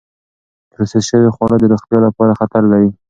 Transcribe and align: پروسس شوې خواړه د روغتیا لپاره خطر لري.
پروسس 0.71 1.03
شوې 1.09 1.29
خواړه 1.35 1.57
د 1.59 1.63
روغتیا 1.73 1.99
لپاره 2.07 2.37
خطر 2.39 2.63
لري. 2.71 2.89